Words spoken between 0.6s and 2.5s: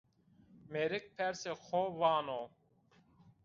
Mêrik persê xo vano